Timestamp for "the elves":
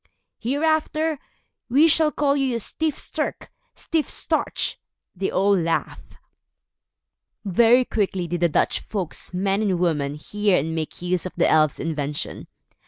11.37-11.79